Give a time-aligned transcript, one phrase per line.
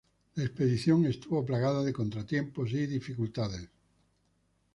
[0.33, 3.69] La expedición estuvo plagada de contratiempos y dificultades.